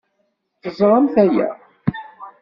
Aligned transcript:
Teẓramt 0.61 1.15
aya. 1.23 1.47